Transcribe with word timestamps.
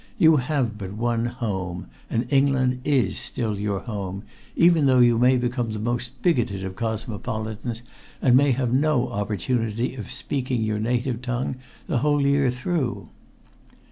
You 0.17 0.37
have 0.37 0.79
but 0.79 0.93
one 0.93 1.27
"home," 1.27 1.85
and 2.09 2.25
England 2.33 2.81
Is 2.83 3.19
still 3.19 3.59
your 3.59 3.81
home, 3.81 4.23
even 4.55 4.87
though 4.87 4.97
you 4.97 5.19
may 5.19 5.37
become 5.37 5.73
the 5.73 5.77
most 5.77 6.19
bigoted 6.23 6.63
of 6.63 6.75
cosmopolitans 6.75 7.83
and 8.19 8.35
may 8.35 8.51
have 8.51 8.73
no 8.73 9.09
opportunity 9.09 9.93
of 9.95 10.09
speaking 10.09 10.63
your 10.63 10.79
native 10.79 11.21
tongue 11.21 11.57
the 11.85 11.99
whole 11.99 12.25
year 12.25 12.49
through. 12.49 13.09